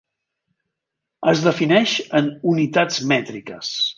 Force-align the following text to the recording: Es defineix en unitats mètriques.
Es 1.33 1.43
defineix 1.49 1.95
en 2.21 2.31
unitats 2.55 3.01
mètriques. 3.15 3.71